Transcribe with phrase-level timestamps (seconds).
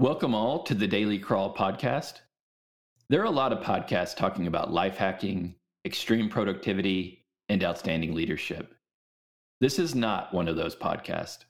[0.00, 2.20] Welcome all to the Daily Crawl podcast.
[3.08, 8.76] There are a lot of podcasts talking about life hacking, extreme productivity, and outstanding leadership.
[9.60, 11.46] This is not one of those podcasts.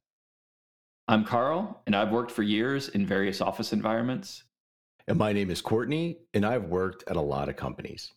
[1.09, 4.45] I'm Karl, and I've worked for years in various office environments.
[5.09, 8.15] And my name is Courtney, and I've worked at a lot of companies.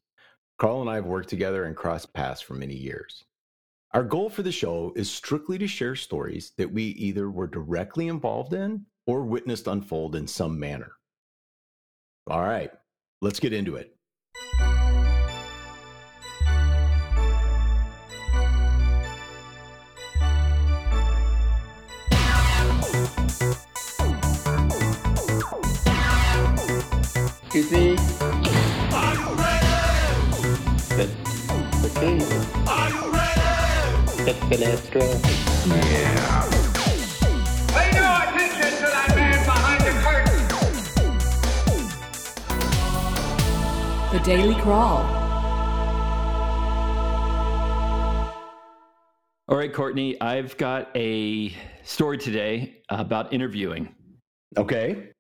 [0.60, 3.26] Karl and I have worked together and crossed paths for many years.
[3.94, 8.08] Our goal for the show is strictly to share stories that we either were directly
[8.08, 10.94] involved in or witnessed unfold in some manner.
[12.28, 12.72] All right,
[13.22, 13.96] let's get into it.
[27.54, 27.98] Excuse me?
[28.94, 29.68] Are you ready?
[30.96, 31.14] That's
[31.86, 32.16] okay.
[32.66, 34.24] Are you ready?
[34.24, 34.86] That's the last
[44.12, 45.06] the Daily Crawl.
[49.48, 53.96] All right, Courtney, I've got a story today about interviewing.
[54.58, 55.12] Okay.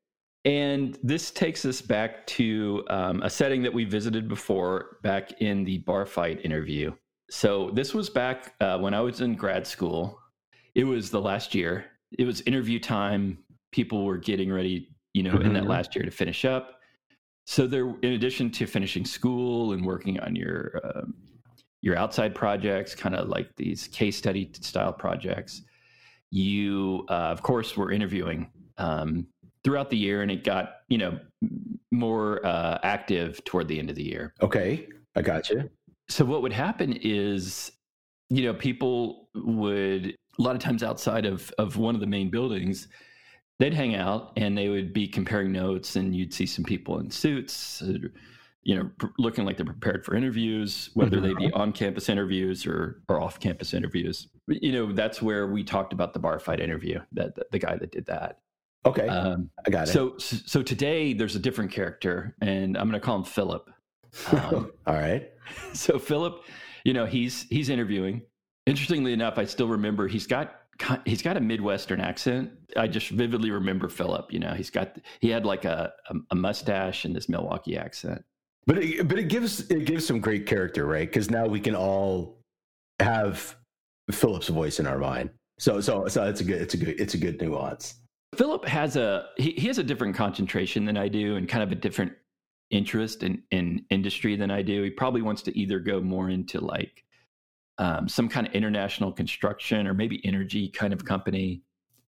[0.44, 5.64] And this takes us back to um, a setting that we visited before back in
[5.64, 6.94] the bar fight interview.
[7.30, 10.20] So, this was back uh, when I was in grad school.
[10.76, 11.86] It was the last year.
[12.20, 13.38] It was interview time.
[13.72, 15.70] People were getting ready, you know, in that Mhm.
[15.70, 16.81] last year to finish up.
[17.46, 21.14] So, there, in addition to finishing school and working on your um,
[21.82, 25.64] your outside projects, kind of like these case study style projects,
[26.30, 29.28] you, uh, of course, were interviewing um,
[29.64, 31.20] throughout the year, and it got you know
[31.92, 34.34] more uh, active toward the end of the year.
[34.42, 34.88] Okay.
[35.16, 35.70] I got you.
[36.08, 37.72] So what would happen is,
[38.30, 42.30] you know, people would a lot of times outside of of one of the main
[42.30, 42.88] buildings,
[43.62, 47.12] they'd hang out and they would be comparing notes, and you'd see some people in
[47.12, 47.82] suits.
[47.84, 47.94] uh,
[48.64, 52.66] You know, pr- looking like they're prepared for interviews, whether they be on campus interviews
[52.66, 54.28] or, or off campus interviews.
[54.48, 57.76] You know, that's where we talked about the bar fight interview, that, that the guy
[57.78, 58.40] that did that.
[58.86, 59.08] Okay.
[59.08, 59.92] Um, I got it.
[59.92, 63.70] so, so today there's a different character, and I'm going to call him Philip.
[64.32, 65.30] Um, All right.
[65.74, 66.44] so Philip,
[66.84, 68.24] you know, he's he's interviewing.
[68.66, 70.61] Interestingly enough, I still remember he's got
[71.06, 72.52] he's got a midwestern accent.
[72.76, 74.32] I just vividly remember Philip.
[74.32, 78.24] You know, he's got he had like a a, a mustache and this Milwaukee accent.
[78.68, 81.08] But it, but it gives it gives some great character, right?
[81.08, 82.42] Because now we can all
[83.00, 83.56] have
[84.12, 85.32] Philip's voice in our mind.
[85.60, 87.96] So so so it's a good it's a good it's a good nuance.
[88.36, 91.72] Philip has a he, he has a different concentration than I do, and kind of
[91.72, 92.14] a different
[92.70, 94.84] interest in in industry than I do.
[94.84, 97.04] He probably wants to either go more into like
[97.82, 101.64] um, some kind of international construction or maybe energy kind of company.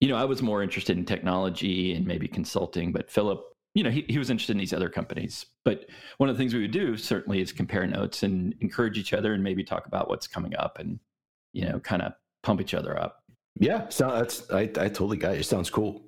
[0.01, 3.43] You know, I was more interested in technology and maybe consulting, but Philip,
[3.75, 5.45] you know, he, he was interested in these other companies.
[5.65, 5.87] But
[6.19, 9.35] one of the things we would do certainly is compare notes and encourage each other
[9.35, 11.01] and maybe talk about what's coming up and,
[11.53, 12.13] you know, kind of
[12.45, 13.25] pump each other up.
[13.59, 15.41] Yeah, so that's I I totally got it.
[15.41, 16.03] It sounds cool.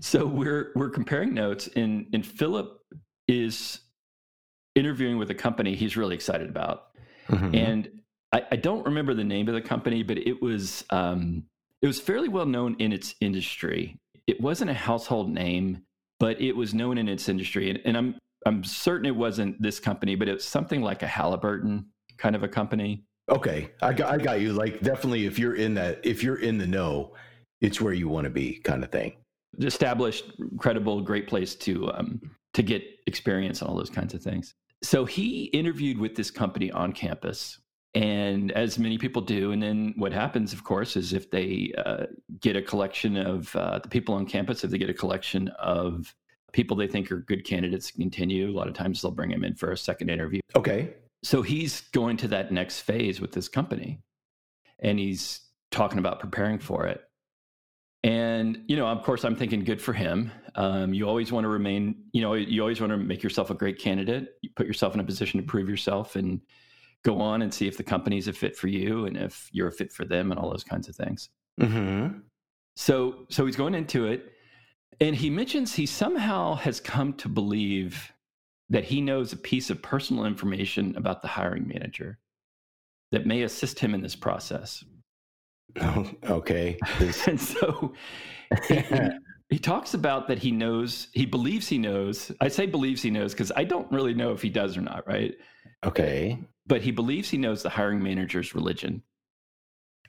[0.00, 2.80] So we're we're comparing notes, and and Philip
[3.28, 3.80] is
[4.74, 6.88] interviewing with a company he's really excited about,
[7.28, 7.56] Mhm.
[7.56, 7.99] and
[8.32, 11.44] I, I don't remember the name of the company, but it was um,
[11.82, 13.98] it was fairly well known in its industry.
[14.26, 15.82] It wasn't a household name,
[16.18, 18.14] but it was known in its industry, and, and I'm
[18.46, 21.86] I'm certain it wasn't this company, but it was something like a Halliburton
[22.18, 23.04] kind of a company.
[23.28, 24.52] Okay, I got I got you.
[24.52, 27.14] Like definitely, if you're in that, if you're in the know,
[27.60, 29.14] it's where you want to be, kind of thing.
[29.60, 32.20] established, credible, great place to um,
[32.54, 34.54] to get experience and all those kinds of things.
[34.82, 37.58] So he interviewed with this company on campus,
[37.94, 42.06] and as many people do, and then what happens, of course, is if they uh,
[42.40, 46.14] get a collection of uh, the people on campus, if they get a collection of
[46.52, 49.44] people they think are good candidates to continue, a lot of times they'll bring them
[49.44, 50.40] in for a second interview.
[50.56, 54.00] Okay, So he's going to that next phase with this company
[54.78, 55.40] and he's
[55.70, 57.02] talking about preparing for it.
[58.02, 60.32] And, you know, of course, I'm thinking good for him.
[60.54, 63.54] Um, you always want to remain, you know, you always want to make yourself a
[63.54, 64.36] great candidate.
[64.40, 66.40] You put yourself in a position to prove yourself and
[67.04, 69.72] go on and see if the company's a fit for you and if you're a
[69.72, 71.30] fit for them and all those kinds of things.
[71.60, 72.18] mm-hmm.
[72.76, 74.32] So, so he's going into it,
[75.00, 78.12] and he mentions he somehow has come to believe
[78.70, 82.18] that he knows a piece of personal information about the hiring manager
[83.10, 84.84] that may assist him in this process.
[86.24, 86.78] okay.
[86.98, 87.92] This- And so
[88.68, 88.82] he,
[89.50, 92.30] he talks about that he knows, he believes he knows.
[92.40, 95.06] I say believes he knows because I don't really know if he does or not,
[95.06, 95.34] right?
[95.84, 96.38] okay.
[96.70, 99.02] But he believes he knows the hiring manager's religion.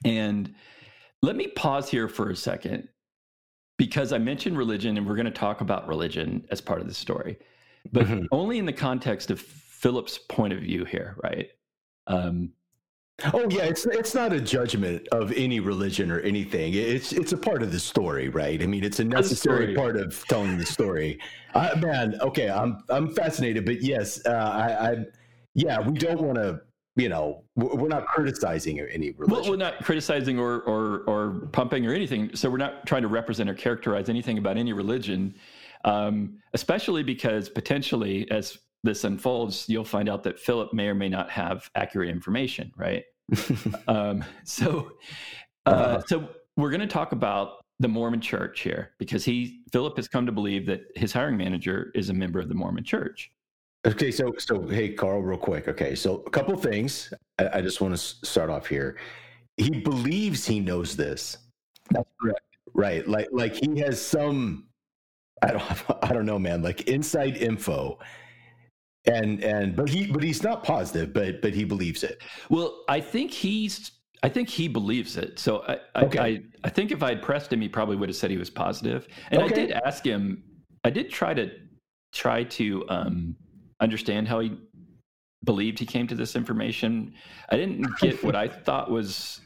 [0.04, 0.54] And
[1.20, 2.88] let me pause here for a second
[3.78, 6.94] because I mentioned religion and we're going to talk about religion as part of the
[6.94, 7.36] story,
[7.90, 8.28] but Mhm.
[8.30, 11.48] only in the context of Philip's point of view here, right?
[12.06, 12.52] Um,
[13.34, 16.74] Oh yeah, it's it's not a judgment of any religion or anything.
[16.74, 18.60] It's it's a part of the story, right?
[18.62, 21.20] I mean, it's a necessary part of telling the story.
[21.54, 24.96] Uh, man, okay, I'm I'm fascinated, but yes, uh, I, I
[25.54, 26.60] yeah, we don't want to,
[26.96, 29.42] you know, we're not criticizing any religion.
[29.42, 32.34] well, we're not criticizing or, or or pumping or anything.
[32.36, 35.34] So we're not trying to represent or characterize anything about any religion,
[35.84, 41.08] um, especially because potentially, as this unfolds, you'll find out that Philip may or may
[41.08, 43.04] not have accurate information, right?
[43.88, 44.90] um, so,
[45.66, 46.02] uh, Uh-huh.
[46.06, 50.26] so we're going to talk about the Mormon Church here because he Philip has come
[50.26, 53.30] to believe that his hiring manager is a member of the Mormon Church.
[53.84, 55.66] Okay, so so hey, Karl, real quick.
[55.68, 57.12] Okay, so a couple things.
[57.38, 58.96] I, I just want to start off here.
[59.56, 61.38] He believes he knows this,
[61.90, 62.40] That's correct.
[62.74, 63.06] right?
[63.08, 64.68] Like like he has some.
[65.42, 65.62] I don't
[66.04, 66.62] I don't know, man.
[66.62, 67.98] Like inside info,
[69.06, 72.22] and and but he but he's not positive, but but he believes it.
[72.50, 73.90] Well, I think he's.
[74.24, 75.40] I think he believes it.
[75.40, 76.18] So I, I, Okay.
[76.20, 78.50] I, I think if I had pressed him, he probably would have said he was
[78.50, 79.08] positive.
[79.32, 80.44] And I did ask him.
[80.84, 81.50] I did try to
[82.12, 83.34] try to um,
[83.82, 84.52] understand how he
[85.44, 87.14] believed he came to this information.
[87.50, 89.40] I didn't get what I thought was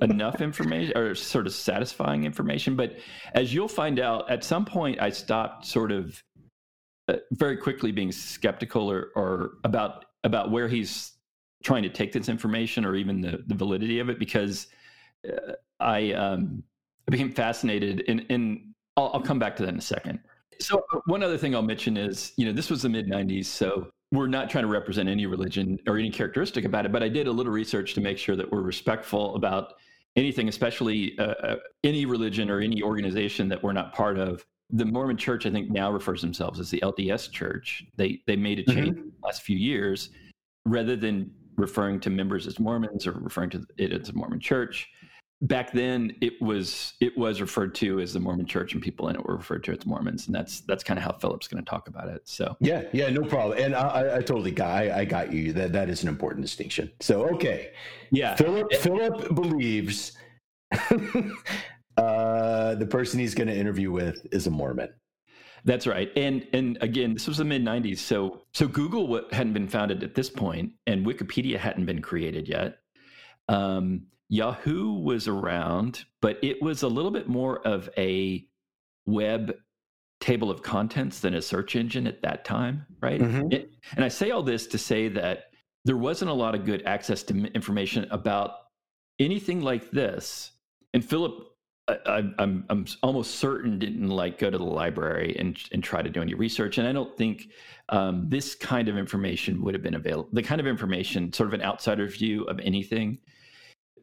[0.00, 2.76] enough information or sort of satisfying information.
[2.76, 2.98] But
[3.34, 6.22] as you'll find out, at some point, I stopped sort of
[7.08, 11.12] uh, very quickly being skeptical or, or about about where he's
[11.64, 14.68] trying to take this information or even the, the validity of it because
[15.28, 16.62] uh, I um,
[17.10, 20.20] became fascinated and I'll, I'll come back to that in a second.
[20.62, 23.46] So uh, one other thing I'll mention is you know this was the mid '90s,
[23.46, 27.08] so we're not trying to represent any religion or any characteristic about it, but I
[27.08, 29.74] did a little research to make sure that we're respectful about
[30.16, 34.44] anything, especially uh, uh, any religion or any organization that we're not part of.
[34.70, 37.84] The Mormon Church, I think, now refers themselves as the LDS Church.
[37.96, 40.10] They they made a change in the last few years,
[40.64, 44.88] rather than referring to members as Mormons or referring to it as a Mormon Church.
[45.42, 49.16] Back then, it was it was referred to as the Mormon Church, and people in
[49.16, 51.68] it were referred to as Mormons, and that's that's kind of how Philip's going to
[51.68, 52.22] talk about it.
[52.24, 53.58] So Yeah, yeah, no problem.
[53.58, 55.52] And I, I, I totally got I, I got you.
[55.52, 56.92] That that is an important distinction.
[57.00, 57.72] So okay,
[58.10, 60.16] yeah, Philip Philip believes
[61.96, 64.90] uh, the person he's going to interview with is a Mormon.
[65.64, 66.10] That's right.
[66.16, 67.98] And and again, this was the mid 90s.
[67.98, 72.78] So so Google hadn't been founded at this point and Wikipedia hadn't been created yet.
[73.48, 78.42] Um, Yahoo was around, but it was a little bit more of a
[79.04, 79.54] web
[80.20, 83.20] table of contents than a search engine at that time, right?
[83.20, 83.52] Mhm.
[83.52, 85.50] It- and I say all this to say that
[85.84, 88.52] there wasn't a lot of good access to information about
[89.18, 90.52] anything like this.
[90.94, 91.48] And Philip
[91.88, 96.00] I, I, I'm I'm almost certain didn't like go to the library and and try
[96.00, 97.48] to do any research, and I don't think
[97.88, 100.28] um, this kind of information would have been available.
[100.32, 103.18] The kind of information, sort of an outsider's view of anything,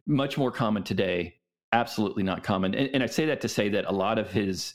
[0.10, 1.36] much more common today.
[1.72, 4.74] Absolutely not common, and, and I say that to say that a lot of his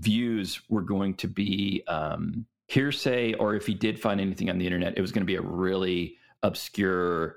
[0.00, 4.66] views were going to be um, hearsay, or if he did find anything on the
[4.66, 7.36] internet, it was going to be a really obscure,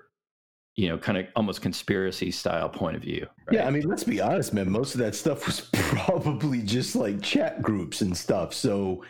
[0.76, 3.28] you know, kind of almost conspiracy style point of view.
[3.46, 3.58] right?
[3.58, 4.70] Yeah, I mean, let's be honest, man.
[4.70, 8.54] Most of that stuff was probably just like chat groups and stuff.
[8.54, 9.04] So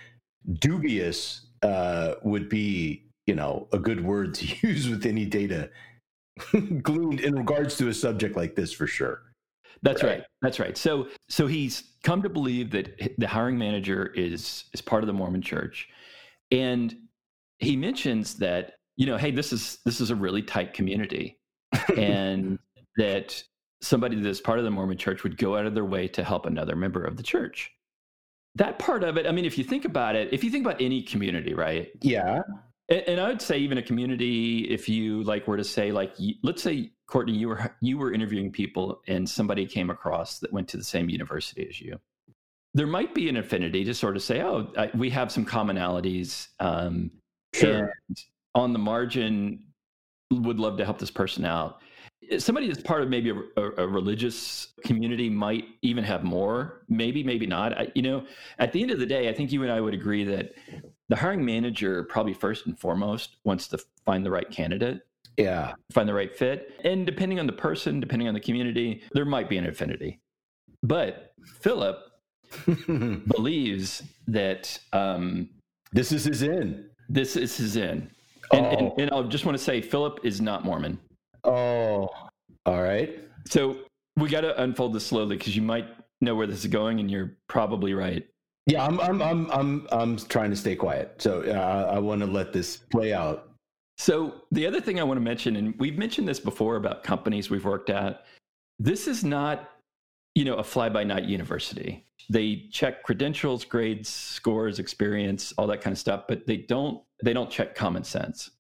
[0.60, 5.70] dubious uh, would be, you know, a good word to use with any data
[6.82, 9.22] gleaned in regards to a subject like this, for sure.
[9.82, 10.20] That's Right.
[10.20, 10.24] right.
[10.42, 10.78] That's right.
[10.78, 15.14] So so he's come to believe that the hiring manager is is part of the
[15.14, 15.90] Mormon Church,
[16.52, 16.96] and
[17.60, 21.38] he mentions that you know, hey, this is this is a really tight community,
[21.98, 22.58] and
[22.98, 23.44] that
[23.82, 26.46] somebody that's part of the Mormon Church would go out of their way to help
[26.46, 27.72] another member of the church.
[28.56, 30.82] That part of it, I mean, if you think about it, if you think about
[30.82, 31.92] any community, right?
[32.02, 32.40] Yeah.
[32.90, 36.14] And, and I would say even a community, if you like were to say like,
[36.44, 40.68] let's say Courtney, you were you were interviewing people and somebody came across that went
[40.70, 42.00] to the same university as you.
[42.74, 46.50] There might be an affinity to sort of say, oh, I, we have some commonalities.
[46.60, 47.12] Um,
[47.54, 47.94] Sure.
[48.10, 48.18] and
[48.54, 49.64] on the margin,
[50.32, 51.82] would love to help this person out.
[52.40, 56.82] Somebody that's part of maybe a, a, a religious community might even have more.
[56.90, 57.78] Maybe, maybe not.
[57.78, 58.26] I, you know,
[58.58, 60.54] at the end of the day, I think you and I would agree that
[61.10, 65.02] the hiring manager probably first and foremost wants to find the right candidate,
[65.38, 65.74] Yeah.
[65.92, 69.50] find the right fit, and depending on the person, depending on the community, there might
[69.50, 70.20] be an affinity.
[70.84, 71.98] But Philip
[73.28, 75.50] believes that um,
[75.92, 76.90] this is his in.
[77.10, 78.10] this is his in.
[78.52, 78.96] And, and, Oh.
[79.00, 81.00] and I just want to say, Philip is not Mormon.
[81.44, 82.10] Oh,
[82.66, 83.20] all right.
[83.48, 83.78] So
[84.18, 85.88] we got to unfold this slowly because you might
[86.22, 88.26] know where this is going, and you're probably right.
[88.66, 91.22] Yeah, I'm I'm I'm I'm I'm trying to stay quiet.
[91.22, 93.52] So uh, I want to let this play out.
[93.98, 97.50] So the other thing I want to mention, and we've mentioned this before about companies
[97.50, 98.26] we've worked at,
[98.78, 99.70] this is not,
[100.34, 102.04] you know, a fly-by-night university.
[102.30, 107.34] They check credentials, grades, scores, experience, all that kind of stuff, but they don't they
[107.34, 108.52] don't check common sense.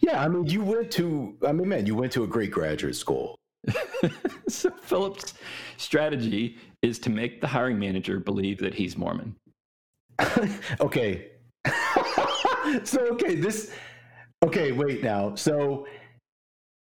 [0.00, 2.96] Yeah, I mean, you went to I mean, man, you went to a great graduate
[2.96, 3.36] school.
[4.48, 5.34] so Philip's
[5.76, 9.36] strategy is to make the hiring manager believe that he's Mormon.
[10.80, 11.28] okay.
[12.84, 13.72] so okay, this
[14.44, 15.34] okay, wait now.
[15.34, 15.86] So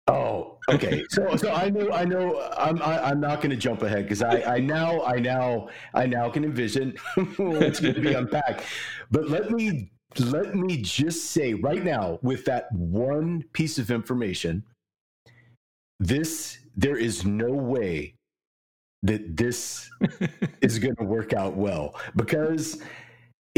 [0.08, 1.04] oh, okay.
[1.10, 4.22] So so I know I know I'm I, I'm not going to jump ahead because
[4.22, 8.64] I I now I now I now can envision what's going to be unpacked.
[9.12, 14.64] But let me let me just say right now with that one piece of information
[16.00, 18.14] this there is no way
[19.04, 19.90] that this
[20.62, 22.82] is going to work out well because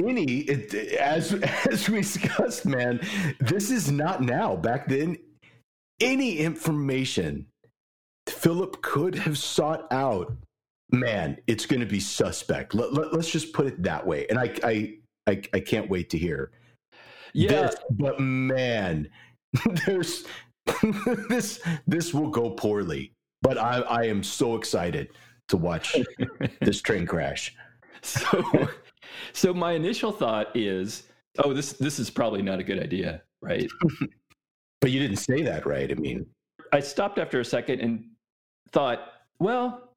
[0.04, 1.34] any it, as
[1.70, 3.00] as we discussed man
[3.40, 4.56] this is not now.
[4.56, 5.18] Back then
[6.02, 7.46] any information
[8.28, 10.32] philip could have sought out
[10.92, 12.74] man it's going to be suspect.
[12.74, 14.26] Let, let, us just put it that way.
[14.30, 14.94] And I, I
[15.28, 16.52] i i can't wait to hear
[17.34, 19.10] Yeah, this, but man
[19.86, 20.26] there's
[21.30, 23.14] this this will go poorly.
[23.42, 25.10] But i i am so excited
[25.50, 25.96] to watch
[26.62, 27.56] this train crash.
[28.02, 28.70] So
[29.34, 31.04] so my initial thought is
[31.44, 33.70] oh this this is probably not a good idea right?
[34.82, 35.92] But you didn't say that right?
[35.92, 36.26] I mean
[36.72, 38.06] i stopped after a second and
[38.72, 39.96] thought well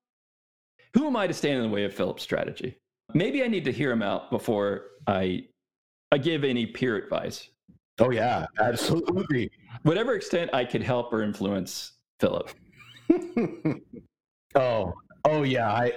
[0.95, 2.79] who am i to stand in the way of philip's strategy?
[3.15, 5.45] Maybe i need to hear him out before i
[6.11, 7.49] i give any peer advice.
[8.01, 9.51] Oh yeah absolutely.
[9.83, 12.51] Whatever extent i could help or influence philip.
[14.55, 14.93] Oh
[15.25, 15.93] oh yeah i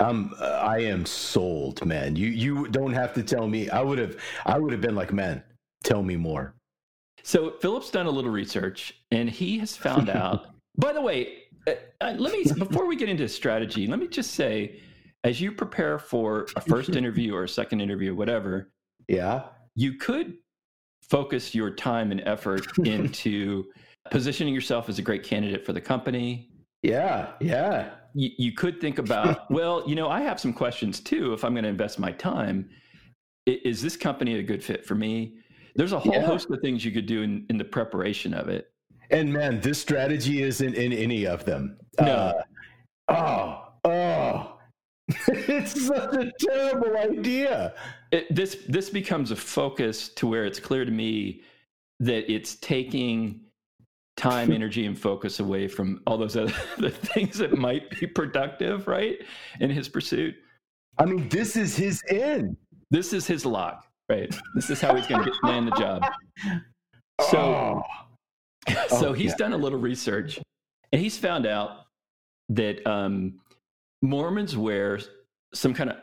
[0.00, 4.16] um i am sold man you you don't have to tell me i would have
[4.46, 5.42] i would have been like man
[5.84, 6.54] tell me more
[7.24, 10.46] So Philip's done a little research, and he has found out.
[10.76, 14.32] By the way, uh, uh, let me before we get into strategy, let me just
[14.32, 14.80] say,
[15.24, 18.70] as you prepare for a first interview or a second interview, whatever,
[19.08, 19.42] yeah
[19.74, 20.38] you could
[21.02, 23.64] focus your time and effort into
[24.10, 26.48] positioning yourself as a great candidate for the company.
[26.82, 31.32] yeah yeah You, you could think about, well, you know, I have some questions too.
[31.32, 32.68] If I'm going to invest my time,
[33.46, 35.34] is this company a good fit for me?
[35.76, 36.26] There's a whole Yeah.
[36.26, 38.72] host of things you could do in, in the preparation of it.
[39.10, 42.12] and man this strategy isn't in any of them No.
[42.12, 42.42] Uh,
[43.08, 44.58] oh oh
[45.28, 47.72] it's such a terrible idea
[48.12, 51.40] it, this this becomes a focus to where it's clear to me
[52.00, 53.40] that it's taking
[54.18, 56.50] time, energy, and focus away from all those other
[56.90, 59.16] things that might be productive, right?
[59.60, 60.34] In his pursuit.
[60.98, 62.56] i mean this is his end
[62.90, 64.34] This is his lock, right?
[64.54, 66.02] This is how he's going to land the job.
[67.30, 67.82] So,
[68.68, 68.86] Oh.
[68.88, 69.36] so Oh, he's yeah.
[69.38, 70.38] done a little research,
[70.92, 71.86] and he's found out
[72.50, 73.40] that um,
[74.02, 75.00] Mormons wear
[75.52, 75.96] some kind of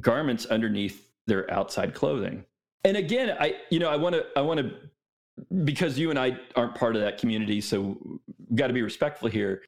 [0.00, 2.44] garments underneath their outside clothing.
[2.84, 4.70] And again, I you know I want to I want to
[5.64, 8.20] because you and I aren't part of that community, so
[8.54, 9.62] got to be respectful here.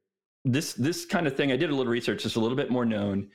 [0.45, 2.25] This this kind of thing, I did a little research.
[2.25, 3.29] It's a little bit more known.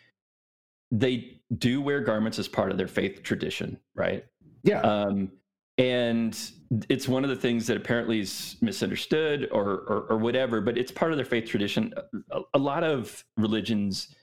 [0.92, 4.26] They do wear garments as part of their faith tradition, right?
[4.64, 5.32] yeah um,
[5.78, 6.52] and
[6.90, 10.92] it's one of the things that apparently is misunderstood or, or or whatever but it's
[10.92, 11.94] part of their faith tradition
[12.32, 14.16] a, a lot of religions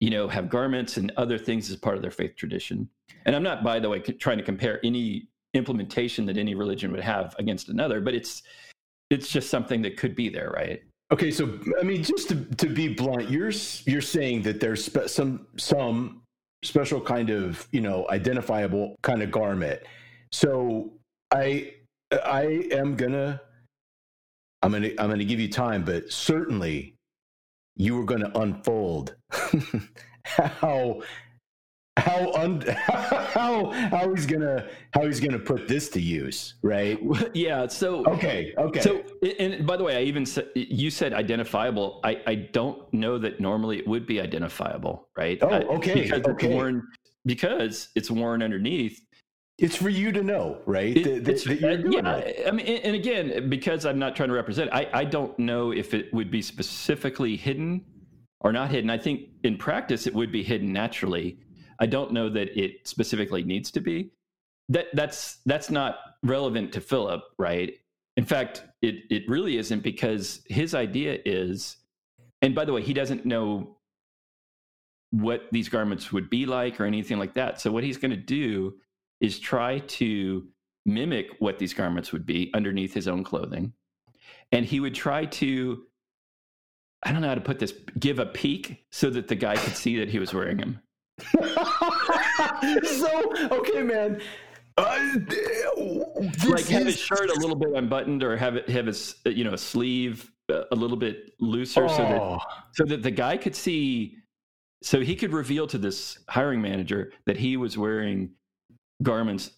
[0.00, 2.88] you know have garments and other things as part of their faith tradition
[3.26, 6.90] and i'm not by the way c- trying to compare any implementation that any religion
[6.92, 8.42] would have against another but it's
[9.10, 10.82] it's just something that could be there right
[11.12, 13.52] Okay, so I mean, just to, to be blunt, you're
[13.84, 16.22] you're saying that there's spe- some some
[16.64, 19.80] special kind of you know identifiable kind of garment.
[20.32, 20.92] So
[21.30, 21.74] I
[22.10, 23.40] I am gonna
[24.62, 26.94] I'm gonna I'm gonna give you time, but certainly
[27.76, 29.14] you were gonna unfold
[30.24, 31.02] how
[31.96, 36.98] how un, how how he's gonna how he's gonna put this to use, right?
[37.34, 38.80] yeah so Okay, okay.
[38.80, 39.02] So,
[39.38, 42.00] and by the way, I even said you said identifiable.
[42.02, 45.38] I, I don't know that normally it would be identifiable, right?
[45.42, 46.46] Oh, okay, Because okay.
[46.46, 46.88] it's worn
[47.26, 49.00] because it's worn underneath.
[49.58, 50.96] it's for you to know, right?
[50.96, 52.48] It- that, that- that you're doing yeah, it.
[52.48, 55.70] I mean, and and again, because I'm not trying to represent, I, I don't know
[55.70, 57.84] if it would be specifically hidden
[58.40, 58.90] or not hidden.
[58.90, 61.38] I think in practice it would be hidden naturally.
[61.78, 64.10] I don't know that it specifically needs to be.
[64.68, 67.74] That that's that's not relevant to Philip, right?
[68.16, 71.76] In fact, it it really isn't because his idea is,
[72.42, 73.76] and by the way, he doesn't know
[75.10, 77.60] what these garments would be like or anything like that.
[77.60, 78.74] So what he's going to do
[79.20, 80.46] is try to
[80.86, 83.72] mimic what these garments would be underneath his own clothing.
[84.50, 85.84] And he would try to
[87.04, 89.76] I don't know how to put this, give a peek so that the guy could
[89.76, 90.80] see that he was wearing them.
[92.84, 94.20] so okay, man.
[94.76, 94.98] Uh,
[96.48, 99.52] like have his shirt a little bit unbuttoned or have it have his you know
[99.52, 102.38] a sleeve a little bit looser so that Oh.
[102.72, 104.16] so that the guy could see
[104.82, 108.30] so he could reveal to this hiring manager that he was wearing
[109.02, 109.52] garments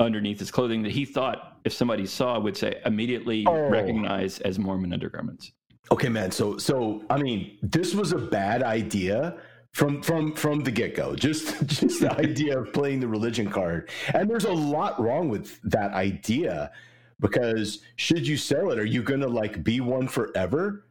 [0.00, 3.68] underneath his clothing that he thought if somebody saw would say immediately Oh.
[3.68, 5.52] recognize as Mormon undergarments.
[5.90, 6.30] Okay, man.
[6.32, 9.38] So, so I mean, this was a bad idea
[9.78, 11.14] from from from the get go.
[11.14, 15.62] Just just the idea of playing the religion card, and there's a lot wrong with
[15.62, 16.72] that idea
[17.20, 20.84] because should you sell it, are you gonna like be one forever?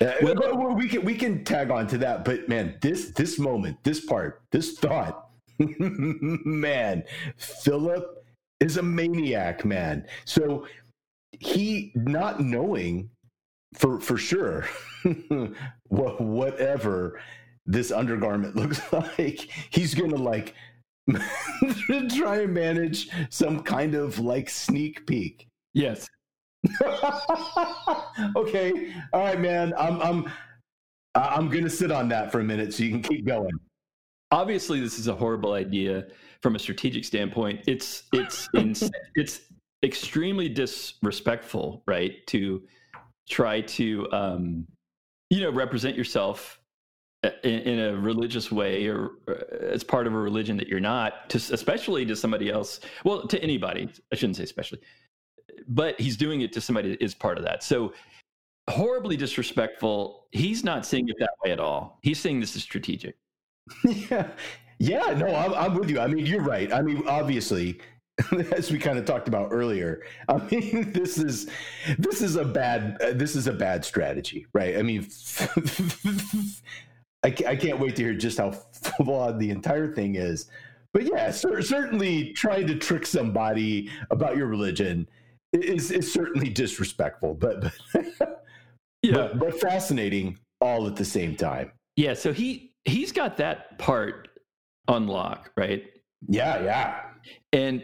[0.00, 3.76] Uh, Well- we can we can tag on to that, but man, this this moment,
[3.84, 7.04] this part, this thought, man,
[7.36, 8.24] Philip
[8.60, 10.06] is a maniac, man.
[10.24, 10.66] So
[11.40, 13.10] he not knowing
[13.74, 14.66] for for sure
[15.88, 17.20] whatever
[17.68, 20.54] this undergarment looks like he's gonna like
[22.10, 26.08] try and manage some kind of like sneak peek Yes.
[28.36, 30.32] okay all right man i'm i'm
[31.14, 33.52] i'm gonna sit on that for a minute so you can keep going
[34.30, 36.06] Obviously this is a horrible idea
[36.42, 37.60] from a strategic standpoint.
[37.66, 38.74] It's it's in,
[39.14, 39.40] it's
[39.82, 42.26] extremely disrespectful, right?
[42.28, 42.62] To
[43.28, 44.66] try to um
[45.30, 46.57] you know represent yourself
[47.42, 51.28] in, in a religious way or uh, as part of a religion that you're not
[51.30, 54.78] to especially to somebody else well to anybody i shouldn't say especially
[55.66, 57.62] but he's doing it to somebody that is part of that.
[57.62, 57.92] So
[58.68, 60.26] horribly disrespectful.
[60.32, 61.98] He's not seeing it that way at all.
[62.02, 63.16] He's saying this is strategic.
[63.84, 64.28] Yeah.
[64.80, 65.98] Yeah no I'm, I'm with you.
[65.98, 66.72] I mean you're right.
[66.72, 67.80] I mean obviously
[68.52, 71.48] as we kind of talked about earlier i mean this is
[71.98, 74.76] this is a bad uh, this is a bad strategy right?
[74.76, 75.06] I mean
[77.24, 78.50] I, I can't wait to hear just how
[78.96, 80.46] flawed the entire thing is.
[80.92, 85.08] But yeah cer- certainly trying to trick somebody about your religion
[85.52, 88.18] is is certainly disrespectful but but,
[89.12, 91.72] but, but fascinating all at the same time.
[91.96, 94.28] Yeah, so he he's got that part
[94.86, 95.84] on lock, right?
[96.26, 97.00] yeah yeah.
[97.52, 97.82] And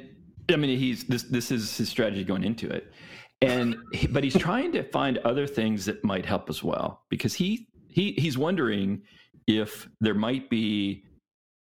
[0.51, 2.93] I mean, he's this this is his strategy going into it,
[3.41, 7.35] and he, but he's trying to find other things that might help as well because
[7.35, 9.03] he he he's wondering
[9.47, 11.05] if there might be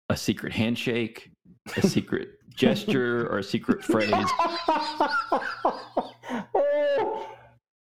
[0.10, 1.32] a secret handshake,
[1.78, 4.12] a secret gesture, or a secret phrase.
[6.56, 7.28] oh,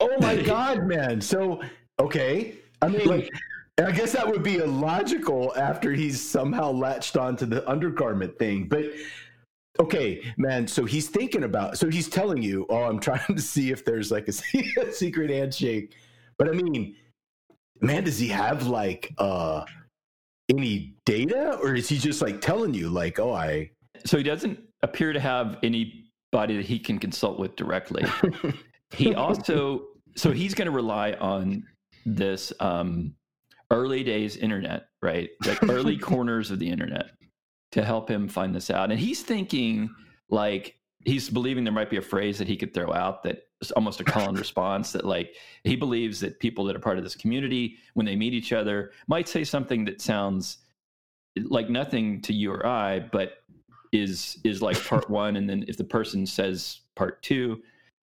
[0.01, 1.21] oh my god, man.
[1.21, 1.61] So
[2.01, 2.57] okay.
[2.83, 3.31] I mean Like-
[3.79, 8.69] I guess that would be illogical after he's somehow latched onto the undergarment thing.
[8.69, 8.87] But
[9.79, 13.71] okay, man, so he's thinking about so he's telling you, oh, I'm trying to see
[13.73, 14.33] if there's like a,
[14.81, 15.95] a secret handshake.
[16.39, 16.97] But I mean,
[17.81, 19.65] man, does he have like uh
[20.49, 23.71] any data or is he just like telling you like, oh, I
[24.05, 28.05] So he doesn't appear to have anybody that he can consult with directly.
[28.91, 29.87] he also
[30.17, 31.65] so he's going to rely on
[32.07, 33.15] this um,
[33.71, 35.31] early days internet, right?
[35.45, 37.11] Like early corners of the internet
[37.73, 38.91] to help him find this out.
[38.91, 39.91] And he's thinking
[40.31, 43.43] like he's believing there might be a phrase that he could throw out that
[43.75, 47.05] almost a call and response that like he believes that people that are part of
[47.05, 50.59] this community when they meet each other might say something that sounds
[51.45, 53.39] like nothing to you or I, but
[53.93, 57.63] is is like part one and then if the person says part two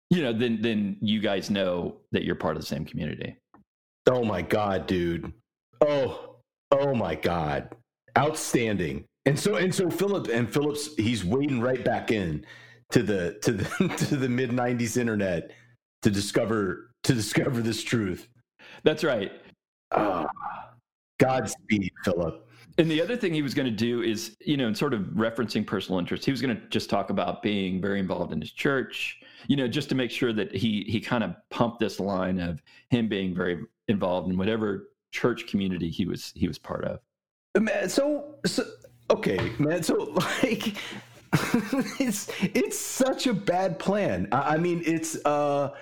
[0.09, 3.37] you know then then you guys know that you're part of the same community
[4.09, 5.31] Oh my god, dude.
[5.81, 6.37] Oh,
[6.71, 7.75] oh my god.
[8.17, 9.05] Outstanding.
[9.25, 12.45] And so and so Philip and Phillips he's wading right back in
[12.91, 15.51] to the to the to the mid 90s internet
[16.01, 18.27] to discover to discover this truth.
[18.83, 19.31] that's right
[19.91, 20.27] Ah.
[21.19, 22.47] Godspeed, Philip.
[22.77, 25.01] and the other thing he was going to do is you know in sort of
[25.15, 28.51] referencing personal interest he was going to just talk about being very involved in his
[28.51, 32.39] church you know just to make sure that he he kind of pumped this line
[32.39, 36.99] of him being very involved in whatever church community he was he was part of
[37.87, 38.63] so, so
[39.11, 39.83] okay, man.
[39.83, 39.95] So
[40.43, 40.77] like,
[41.99, 44.27] it's it's such a bad plan.
[44.31, 45.73] I, I mean, it's uh,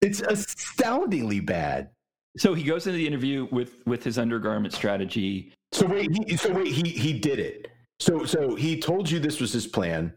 [0.00, 1.90] it's astoundingly bad.
[2.36, 6.52] so he goes into the interview with with his undergarment strategy So wait, he, so
[6.52, 7.68] wait, he he did it.
[8.00, 10.12] So so he told you this was his plan,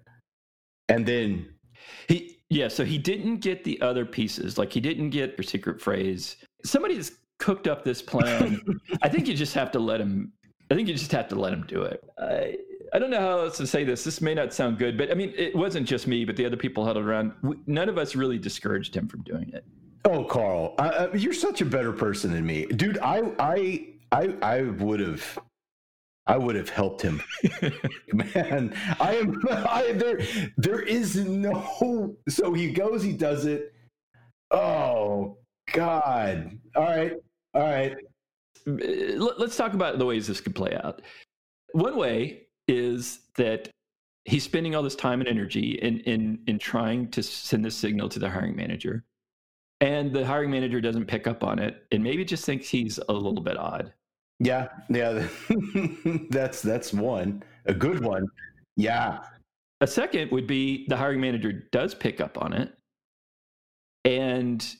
[0.90, 1.54] and then
[2.08, 4.58] He yeah, so he didn't get the other pieces.
[4.58, 6.38] Like he didn't get your secret phrase.
[6.66, 8.62] Somebody has cooked up this plan.
[9.02, 10.32] I think you just have to let him
[10.72, 12.04] I think you just have to let him do it.
[12.18, 12.58] I,
[12.94, 14.04] I don't know how else to say this.
[14.04, 16.58] This may not sound good, but I mean, it wasn't just me, but the other
[16.58, 17.34] people huddled around.
[17.42, 19.66] We, none of us really discouraged him from doing it.
[20.06, 23.00] Oh, Karl, uh, you're such a better person than me, dude.
[23.00, 25.40] I I I I would have.
[26.26, 27.22] I would have helped him,
[28.14, 28.74] man.
[29.00, 29.42] I am.
[29.50, 30.20] I there.
[30.56, 32.16] There is no.
[32.30, 33.02] So he goes.
[33.04, 33.74] He does it.
[34.52, 35.38] Oh
[35.74, 36.58] God!
[36.76, 37.14] All right.
[37.54, 37.96] All right.
[38.66, 41.02] Let- Let's talk about the ways this could play out.
[41.74, 43.70] One way is that
[44.26, 48.10] he's spending all this time and energy in in in trying to send this signal
[48.10, 49.04] to the hiring manager,
[49.82, 53.14] and the hiring manager doesn't pick up on it, and maybe just thinks he's a
[53.14, 53.94] little bit odd.
[54.40, 54.70] Yeah.
[54.90, 55.28] Yeah.
[56.30, 57.44] that's that's one.
[57.66, 58.28] A good one.
[58.76, 59.20] Yeah.
[59.82, 62.74] A second would be the hiring manager does pick up on it
[64.06, 64.76] and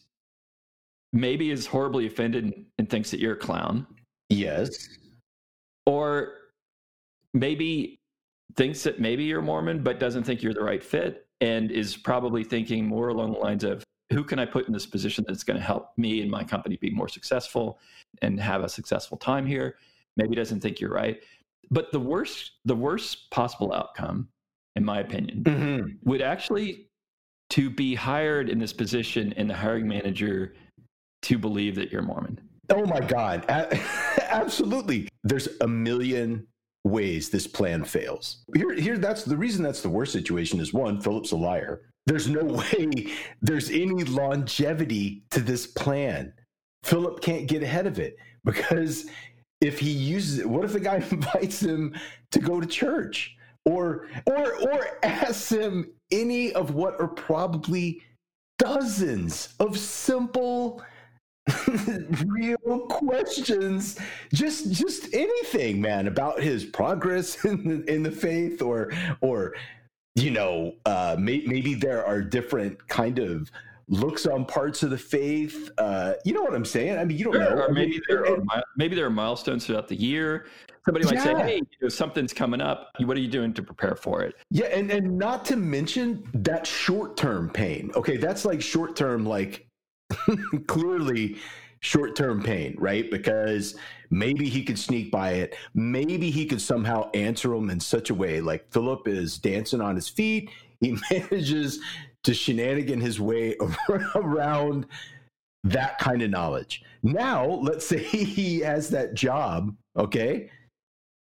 [1.12, 3.86] maybe is horribly offended and, and thinks that you're a clown,
[4.30, 4.98] Yes.
[5.86, 6.34] or
[7.34, 7.98] maybe
[8.56, 12.44] thinks that maybe you're Mormon but doesn't think you're the right fit and is probably
[12.44, 15.58] thinking more along the lines of who can I put in this position that's going
[15.58, 17.80] to help me and my company be more successful
[18.22, 19.78] and have a successful time here.
[20.18, 21.22] Maybe doesn't think you're right.
[21.72, 24.28] But the worst the worst possible outcome
[24.76, 25.98] in my opinion Mhm.
[26.04, 26.88] would actually
[27.52, 30.54] to be hired in this position and the hiring manager
[31.24, 32.40] to believe that you're Mormon.
[32.70, 33.46] Oh my God.
[33.50, 35.08] Absolutely.
[35.24, 36.48] There's a million
[36.84, 38.44] ways this plan fails.
[38.56, 41.82] Here, here, that's the reason that's the worst situation is one, Philip's a liar.
[42.06, 42.44] There's no
[42.74, 46.34] way there's any longevity to this plan.
[46.84, 49.10] Philip can't get ahead of it because
[49.62, 51.96] if he uses it, what if the guy invites him
[52.32, 58.02] to go to church or or or asks him any of what are probably
[58.60, 60.84] dozens of simple
[62.26, 63.98] real questions
[64.34, 69.56] just just anything man about his progress in the, in the faith or or
[70.16, 73.50] you know uh may, maybe there are different kind of
[73.90, 77.26] looks on parts of the faith uh you know what i'm saying i mean you
[77.26, 80.46] don't know or maybe there and- are maybe there are milestones throughout the year.
[80.86, 82.92] Somebody might say, "Hey, you know, something's coming up.
[83.00, 86.68] What are you doing to prepare for it?" Yeah, and and not to mention that
[86.68, 87.90] short term pain.
[87.96, 89.66] Okay, that's like short term, like
[90.68, 91.38] clearly
[91.80, 93.10] short term pain, right?
[93.12, 93.76] Because
[94.10, 95.56] maybe he could sneak by it.
[95.74, 99.96] Maybe he could somehow answer them in such a way, like Philip is dancing on
[99.96, 100.50] his feet.
[100.80, 101.80] He manages
[102.24, 103.56] to shenanigan his way
[104.16, 104.86] around
[105.64, 106.84] that kind of knowledge.
[107.04, 109.76] Now, let's say he has that job.
[109.98, 110.50] Okay.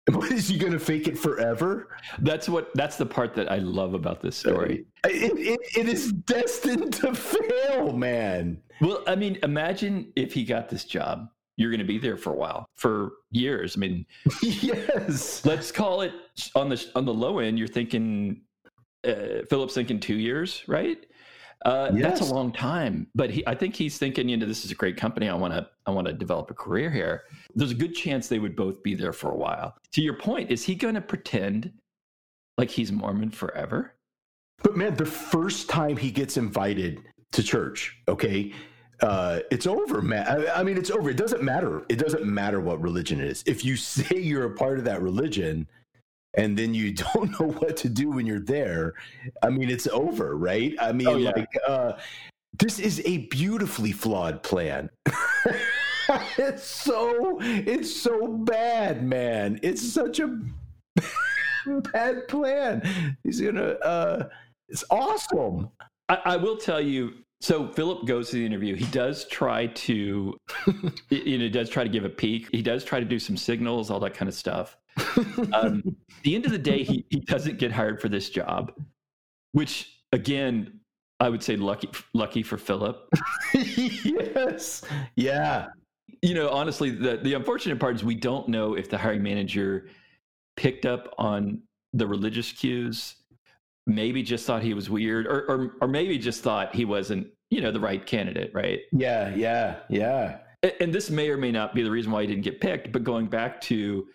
[0.11, 1.87] What is he going to fake it forever?
[2.19, 4.85] That's what that's the part that I love about this story.
[5.05, 8.61] It, it, it is destined to fail, man.
[8.81, 11.29] Well, I mean, imagine if he got this job.
[11.55, 13.77] You're going to be there for a while, for years.
[13.77, 14.05] I mean,
[14.41, 15.45] yes.
[15.45, 16.11] let's call it
[16.55, 17.59] on the on the low end.
[17.59, 18.41] You're thinking
[19.07, 21.05] uh, Philip's thinking two years, right?
[21.63, 24.71] Uh, That's a long time, but he, I think he's thinking, you know, this is
[24.71, 25.30] a great company.
[25.30, 27.23] I want to, I want to develop a career here.
[27.56, 29.76] There's a good chance they would both be there for a while.
[29.93, 31.71] To your point, is he going to pretend
[32.58, 33.93] like he's Mormon forever?
[34.62, 36.99] But man, the first time he gets invited
[37.32, 38.54] to church, okay,
[39.02, 40.28] uh, it's over, man.
[40.28, 41.10] I, I mean, it's over.
[41.10, 41.84] It doesn't matter.
[41.89, 43.43] It doesn't matter what religion it is.
[43.45, 45.67] If you say you're a part of that religion
[46.35, 48.93] and then you don't know what to do when you're there,
[49.41, 50.73] I mean, it's over, right?
[50.79, 51.31] I mean, Oh, yeah.
[51.35, 51.93] like, uh,
[52.59, 54.89] this is a beautifully flawed plan.
[56.37, 59.59] it's so, it's so bad, man.
[59.63, 60.39] It's such a
[61.93, 63.15] bad plan.
[63.23, 64.29] He's gonna, uh,
[64.69, 65.69] it's awesome.
[66.09, 67.13] I, I will tell you.
[67.41, 68.73] So Philip goes to the interview.
[68.75, 70.37] He does try to,
[71.09, 72.47] you know, does try to give a peek.
[72.53, 74.77] He does try to do some signals, all that kind of stuff.
[75.53, 78.71] Um, at the end of the day, he he doesn't get hired for this job,
[79.51, 80.79] which again,
[81.19, 83.10] I would say lucky lucky for Philip.
[83.53, 84.84] yes.
[85.15, 85.67] Yeah.
[86.21, 89.88] You know, honestly, the the unfortunate part is we don't know if the hiring manager
[90.56, 91.62] picked up on
[91.93, 93.15] the religious cues.
[93.86, 97.60] Maybe just thought he was weird, or or or maybe just thought he wasn't, you
[97.62, 98.79] know, the right candidate, right?
[98.93, 99.36] Yeah.
[99.36, 99.79] Yeah.
[99.89, 100.38] Yeah.
[100.63, 102.93] A- and this may or may not be the reason why he didn't get picked
[102.93, 104.08] but going back to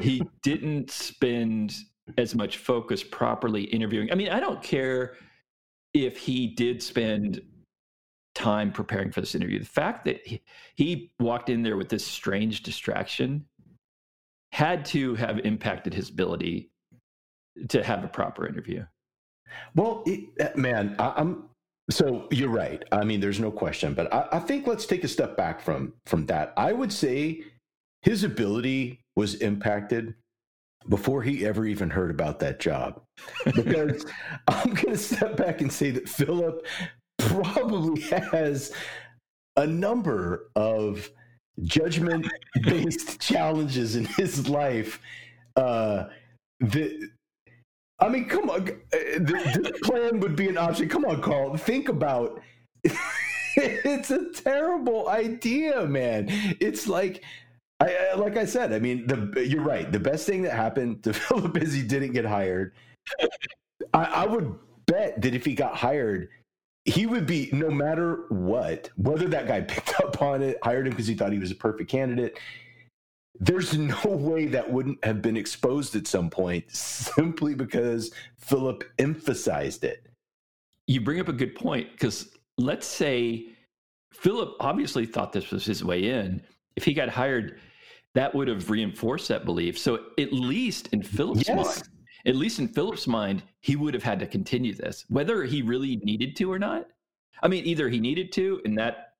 [0.00, 1.74] he didn't spend
[2.18, 5.14] as much focus properly interviewing i mean i don't care
[5.94, 7.40] if he did spend
[8.34, 10.40] time preparing for this interview the fact that he,
[10.76, 13.44] he walked in there with this strange distraction
[14.52, 16.70] had to have impacted his ability
[17.68, 18.84] to have a proper interview
[19.74, 21.44] Well, it, uh, man, I, I'm
[21.90, 22.84] so you're right.
[22.92, 25.94] I mean, there's no question, but I, I think let's take a step back from
[26.06, 26.52] from that.
[26.56, 27.42] I would say
[28.02, 30.14] his ability was impacted
[30.88, 33.02] before he ever even heard about that job.
[33.44, 34.06] Because
[34.48, 36.66] I'm going to step back and say that Philip
[37.18, 38.72] probably has
[39.56, 41.10] a number of
[41.62, 42.26] judgment
[42.62, 45.00] based challenges in his life
[45.56, 46.04] uh,
[46.60, 47.10] that
[47.98, 48.62] I mean, come on.
[48.62, 50.88] uh, th- This plan would be an option.
[50.88, 51.54] Come on, Karl.
[51.58, 52.40] Think about.
[53.56, 56.26] it's a terrible idea, man.
[56.60, 57.22] It's like,
[57.80, 58.72] I, like I said.
[58.72, 59.90] I mean, the you're right.
[59.90, 62.74] The best thing that happened to Philip is he didn't get hired.
[63.94, 64.54] I, I would
[64.86, 66.28] bet that if he got hired,
[66.84, 70.90] he would be no matter what, whether that guy picked up on it, hired him
[70.90, 72.38] because he thought he was a perfect candidate.
[73.38, 79.84] There's no way that wouldn't have been exposed at some point simply because Philip emphasized
[79.84, 80.06] it.
[80.86, 83.46] You bring up a good point because let's say
[84.12, 86.42] Philip obviously thought this was his way in.
[86.76, 87.60] If he got hired,
[88.14, 89.78] that would have reinforced that belief.
[89.78, 91.56] So at least in Philip's Yes.
[91.56, 91.88] mind,
[92.26, 95.96] at least in Philip's mind, he would have had to continue this, whether he really
[95.96, 96.86] needed to or not.
[97.42, 99.14] I mean, either he needed to, and that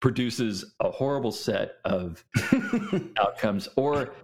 [0.00, 2.24] produces a horrible set of
[3.20, 4.14] outcomes, or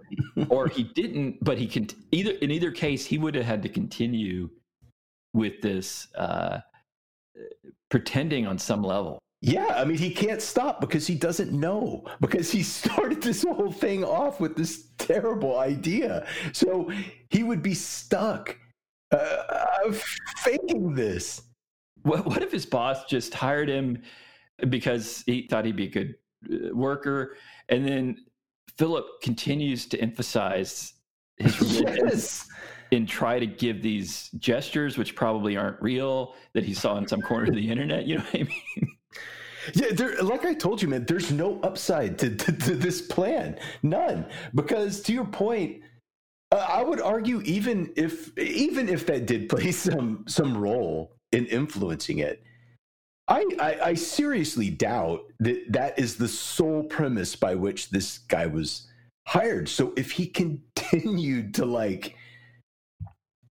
[0.49, 3.69] or he didn't, but he can either in either case he would have had to
[3.69, 4.49] continue
[5.33, 6.59] with this uh,
[7.89, 9.19] pretending on some level.
[9.41, 13.71] Yeah, I mean, he can't stop because he doesn't know, because he started this whole
[13.71, 16.25] thing off with this terrible idea.
[16.53, 16.91] So
[17.29, 18.57] he would be stuck
[19.11, 19.93] uh, uh,
[20.37, 21.41] faking this.
[22.03, 24.01] What, what if his boss just hired him
[24.69, 26.15] because he thought he'd be a good
[26.51, 27.35] uh, worker,
[27.69, 28.17] and then
[28.77, 30.93] Philip continues to emphasize
[31.37, 32.47] his religion Yes.
[32.91, 37.21] And try to give these gestures, which probably aren't real, that he saw in some
[37.21, 38.05] corner of the internet.
[38.05, 38.97] You know what I mean?
[39.73, 43.59] Yeah, there, like I told you, man, there's no upside to, to, to this plan.
[43.83, 44.25] None.
[44.55, 45.81] Because to your point,
[46.51, 51.45] uh, I would argue even if even if that did play some some role in
[51.47, 52.41] influencing it,
[53.27, 58.45] I, I, I seriously doubt that that is the sole premise by which this guy
[58.45, 58.87] was
[59.25, 59.67] hired.
[59.67, 60.27] So if he
[60.85, 62.15] continued to like,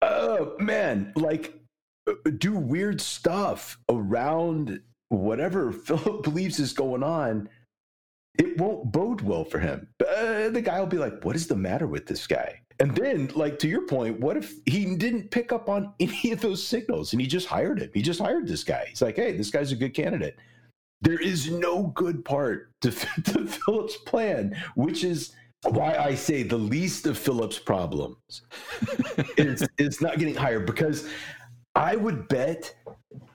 [0.02, 1.60] oh man, like
[2.08, 7.48] uh, do weird stuff around whatever Philip believes is going on,
[8.38, 9.88] it won't bode well for him.
[10.00, 13.30] Uh, the guy will be like, "What is the matter with this guy?" And then,
[13.34, 17.12] like to your point, what if he didn't pick up on any of those signals
[17.12, 17.90] and he just hired him?
[17.92, 18.86] He just hired this guy.
[18.88, 20.36] He's like, "Hey, this guy's a good candidate."
[21.02, 22.90] There is no good part to,
[23.24, 25.32] to Philip's plan, which is
[25.64, 28.42] why I say the least of Philip's problems
[29.36, 31.08] is, is not getting hired because
[31.74, 32.74] I would bet,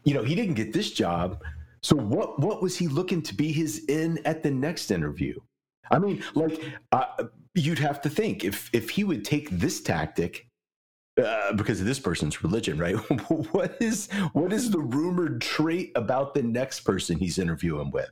[0.03, 1.41] you know, he didn't get this job.
[1.81, 5.39] So what what was he looking to be his in at the next interview?
[5.91, 6.59] I mean, like
[6.91, 10.47] uh, you'd have to think if if he would take this tactic
[11.23, 12.95] uh, because of this person's religion, right?
[13.51, 18.09] what is what is the rumored trait about the next person he's interviewing with?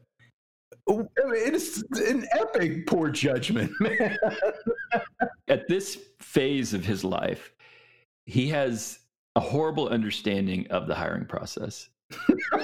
[0.87, 4.17] It's an epic poor judgment, man.
[5.47, 7.53] At this phase of his life,
[8.25, 8.99] he has
[9.35, 11.89] a horrible understanding of the hiring process.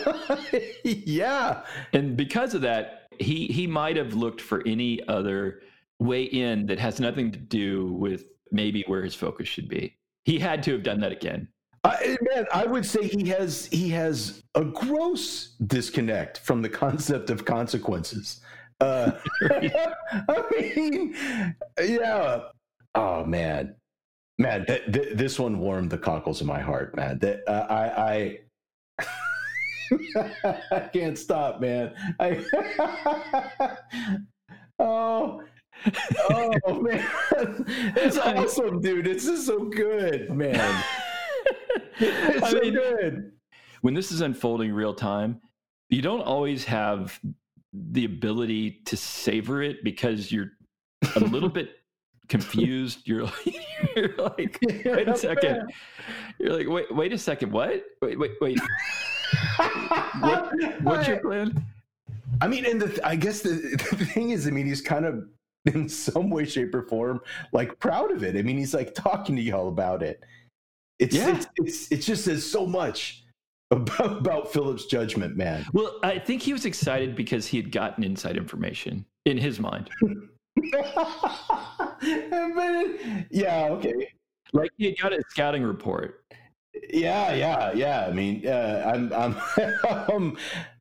[0.83, 5.61] yeah, And because of that, he he might have looked for any other
[5.99, 9.97] way in that has nothing to do with maybe where his focus should be.
[10.23, 11.47] He had to have done that again.
[11.83, 17.29] I, man, I would say he has he has a gross disconnect from the concept
[17.29, 18.41] of consequences.
[18.81, 19.11] Uh,
[19.43, 21.15] I mean,
[21.81, 22.41] yeah.
[22.95, 23.75] Oh man,
[24.37, 27.19] man, th- th- this one warmed the cockles of my heart, man.
[27.19, 27.85] That uh, I.
[28.01, 28.39] I
[30.71, 31.93] I can't stop, man.
[32.19, 32.45] I
[34.79, 35.41] oh,
[36.29, 37.07] oh man,
[37.95, 39.05] it's awesome, dude.
[39.05, 40.83] This is so good, man.
[41.99, 43.31] It's I so mean, good.
[43.81, 45.41] when this is unfolding real time,
[45.89, 47.19] you don't always have
[47.73, 50.51] the ability to savor it because you're
[51.15, 51.71] a little bit
[52.27, 53.07] confused.
[53.07, 53.55] You're like,
[53.95, 55.71] you're like, wait a second.
[56.39, 57.51] You're like, wait, wait a second.
[57.51, 57.83] What?
[58.01, 58.59] Wait, wait, wait.
[60.19, 61.65] What, what's your plan?
[62.41, 65.27] I mean, and the I guess the, the thing is, I mean, he's kind of
[65.65, 67.19] in some way, shape, or form
[67.51, 68.37] like proud of it.
[68.37, 70.23] I mean, he's like talking to y'all about it.
[70.99, 71.35] It's Yeah.
[71.35, 73.23] it's, it's it just says so much
[73.71, 75.65] about, about Philip's judgment, man.
[75.73, 79.89] Well, I think he was excited because he had gotten inside information in his mind.
[82.01, 83.93] it- yeah, okay.
[84.53, 86.23] Like he had got a scouting report.
[86.91, 88.05] Yeah, yeah, yeah.
[88.07, 89.35] I mean, uh, I'm, I'm,
[90.09, 90.37] I'm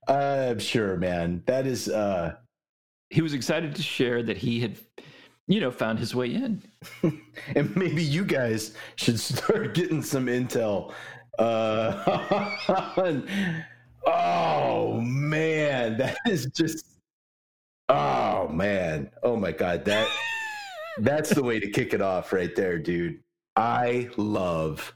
[0.06, 1.42] uh, sure, man.
[1.46, 2.36] That is, uh,
[3.10, 4.76] He was excited to share that he had
[5.48, 6.62] you know, found his way in.
[7.56, 10.92] and maybe you guys should start getting some intel.
[11.38, 12.54] Uh,
[14.06, 16.84] oh man, that is just.
[17.88, 20.06] Oh man, oh my god, that
[20.98, 23.20] that's the way to kick it off right there, dude.
[23.56, 24.94] I love,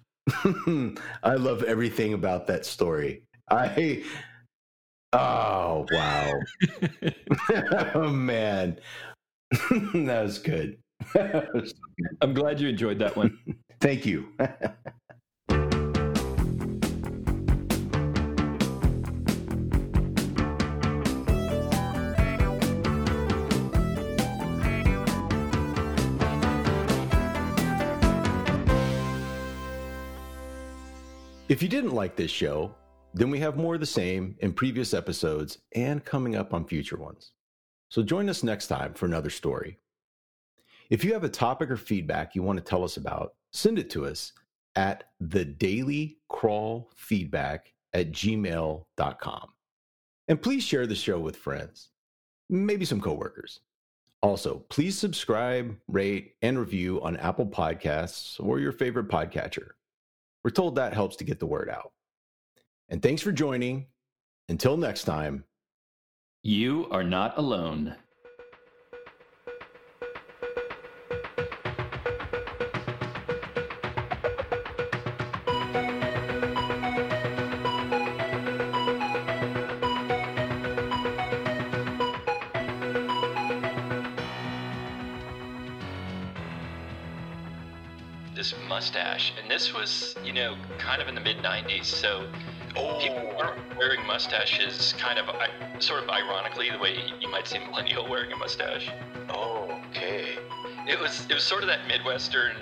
[1.22, 3.22] I love everything about that story.
[3.50, 4.04] I.
[5.14, 6.32] Oh wow,
[7.94, 8.78] oh man,
[9.94, 10.78] that was good.
[12.22, 13.38] I'm glad you enjoyed that one.
[13.80, 14.28] Thank you.
[31.48, 32.74] if you didn't like this show,
[33.12, 36.96] then we have more of the same in previous episodes and coming up on future
[36.96, 37.32] ones.
[37.92, 39.76] So join us next time for another story.
[40.88, 43.90] If you have a topic or feedback you want to tell us about, send it
[43.90, 44.32] to us
[44.76, 49.48] at the daily crawl feedback at gmail.com.
[50.26, 51.90] And please share the show with friends,
[52.48, 53.60] maybe some coworkers.
[54.22, 59.72] Also, please subscribe, rate, and review on Apple Podcasts or your favorite podcatcher.
[60.42, 61.92] We're told that helps to get the word out.
[62.88, 63.88] And thanks for joining.
[64.48, 65.44] Until next time,
[66.44, 67.94] You are not alone.
[88.34, 92.26] This mustache, and this was, you know, kind of in the mid 90s, so
[92.74, 93.32] people
[93.78, 95.26] wearing mustaches kind of
[95.82, 98.90] sort of ironically the way you might see a millennial wearing a mustache.
[99.28, 100.38] Oh, okay.
[100.86, 102.56] It was it was sort of that midwestern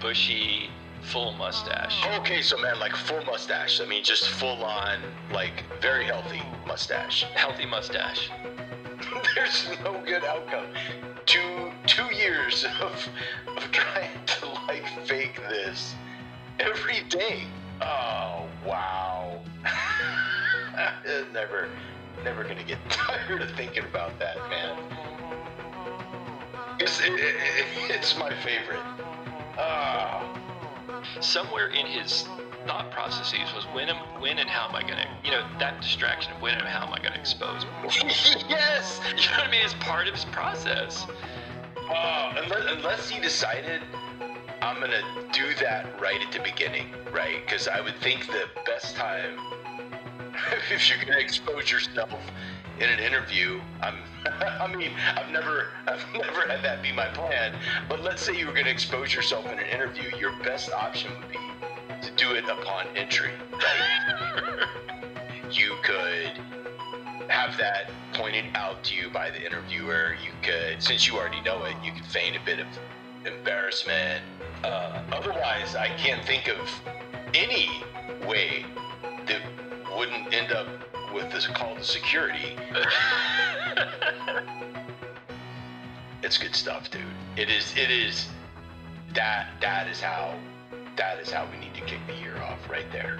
[0.00, 0.70] bushy
[1.02, 2.04] full mustache.
[2.18, 3.80] Okay, so man, like full mustache.
[3.80, 5.00] I mean, just full on,
[5.32, 7.24] like very healthy mustache.
[7.34, 8.30] Healthy mustache.
[9.34, 10.66] There's no good outcome.
[11.26, 13.08] Two two years of
[13.56, 15.94] of trying to like fake this
[16.58, 17.46] every day.
[17.80, 19.40] Oh wow.
[21.32, 21.68] never
[22.24, 24.76] never gonna get tired of thinking about that, man.
[26.78, 27.34] It's, it, it,
[27.88, 28.80] it's my favorite.
[29.58, 30.22] Ah.
[31.20, 32.24] Somewhere in his
[32.66, 36.32] thought processes was when am when and how am I gonna you know, that distraction
[36.32, 37.64] of when and how am I gonna expose
[38.48, 39.00] yes.
[39.16, 39.64] You know what I mean?
[39.64, 41.06] It's part of his process.
[41.88, 43.82] Uh, unless, unless he decided
[44.62, 47.44] I'm gonna do that right at the beginning, right?
[47.44, 49.38] Because I would think the best time,
[50.72, 52.20] if you're gonna expose yourself
[52.78, 53.96] in an interview, I'm,
[54.42, 57.54] I mean, I've never, I've never had that be my plan.
[57.88, 61.28] But let's say you were gonna expose yourself in an interview, your best option would
[61.30, 61.38] be
[62.02, 64.66] to do it upon entry, right?
[65.50, 66.32] you could
[67.28, 70.14] have that pointed out to you by the interviewer.
[70.22, 72.66] You could, since you already know it, you could feign a bit of
[73.24, 74.22] embarrassment.
[74.64, 76.70] Uh, otherwise, I can't think of
[77.34, 77.68] any
[78.26, 78.64] way
[79.26, 79.42] that
[79.96, 80.66] wouldn't end up
[81.14, 82.56] with this call to security.
[86.22, 87.02] it's good stuff, dude.
[87.36, 87.72] It is.
[87.76, 88.28] It is.
[89.14, 89.48] That.
[89.60, 90.38] That is how.
[90.96, 93.18] That is how we need to kick the year off, right there.